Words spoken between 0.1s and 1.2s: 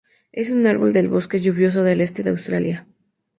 Es un árbol del